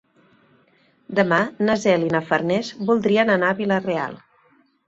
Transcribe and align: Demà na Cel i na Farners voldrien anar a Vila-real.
Demà 1.19 1.39
na 1.67 1.75
Cel 1.83 2.07
i 2.07 2.11
na 2.15 2.23
Farners 2.31 2.73
voldrien 2.91 3.33
anar 3.37 3.53
a 3.55 3.59
Vila-real. 3.63 4.19